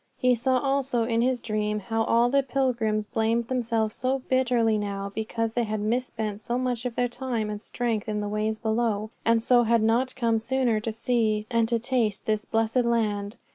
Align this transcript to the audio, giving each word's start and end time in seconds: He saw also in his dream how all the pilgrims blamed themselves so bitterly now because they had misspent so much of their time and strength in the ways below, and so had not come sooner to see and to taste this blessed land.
He 0.17 0.33
saw 0.33 0.57
also 0.57 1.03
in 1.03 1.21
his 1.21 1.39
dream 1.39 1.79
how 1.79 2.03
all 2.05 2.27
the 2.31 2.41
pilgrims 2.41 3.05
blamed 3.05 3.49
themselves 3.49 3.93
so 3.95 4.17
bitterly 4.27 4.79
now 4.79 5.11
because 5.13 5.53
they 5.53 5.63
had 5.65 5.79
misspent 5.79 6.41
so 6.41 6.57
much 6.57 6.85
of 6.85 6.95
their 6.95 7.07
time 7.07 7.51
and 7.51 7.61
strength 7.61 8.09
in 8.09 8.19
the 8.19 8.27
ways 8.27 8.57
below, 8.57 9.11
and 9.23 9.43
so 9.43 9.61
had 9.61 9.83
not 9.83 10.15
come 10.15 10.39
sooner 10.39 10.79
to 10.79 10.91
see 10.91 11.45
and 11.51 11.69
to 11.69 11.77
taste 11.77 12.25
this 12.25 12.45
blessed 12.45 12.77
land. 12.83 13.35